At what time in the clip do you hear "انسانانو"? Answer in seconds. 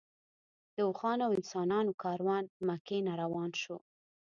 1.39-1.97